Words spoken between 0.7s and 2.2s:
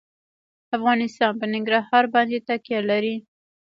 افغانستان په ننګرهار